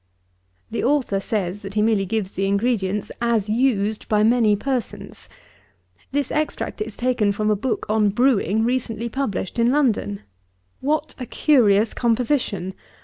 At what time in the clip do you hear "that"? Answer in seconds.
1.61-1.75